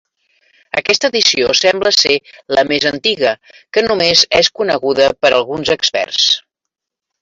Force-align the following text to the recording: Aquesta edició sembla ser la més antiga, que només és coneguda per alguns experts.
Aquesta 0.79 1.11
edició 1.13 1.49
sembla 1.59 1.91
ser 1.97 2.17
la 2.59 2.65
més 2.73 2.89
antiga, 2.93 3.37
que 3.75 3.87
només 3.91 4.27
és 4.43 4.53
coneguda 4.61 5.15
per 5.23 5.35
alguns 5.41 5.77
experts. 5.81 6.31